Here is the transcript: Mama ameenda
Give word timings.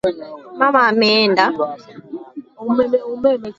Mama 0.59 0.79
ameenda 0.91 1.45